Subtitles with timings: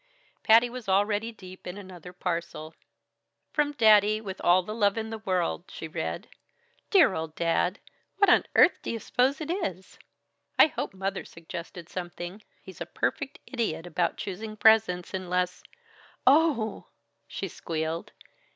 [0.41, 2.73] Patty was already deep in another parcel.
[3.53, 6.27] "From Daddy, with all the love in the world," she read.
[6.89, 7.77] "Dear old Dad!
[8.17, 9.99] What on earth do you s'pose it is?
[10.57, 12.41] I hope Mother suggested something.
[12.63, 15.61] He's a perfect idiot about choosing presents, unless
[16.25, 16.87] Oh!"
[17.27, 18.11] she squealed.